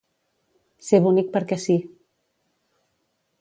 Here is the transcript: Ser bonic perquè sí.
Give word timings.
Ser 0.87 0.99
bonic 1.07 1.29
perquè 1.35 1.59
sí. 1.67 1.75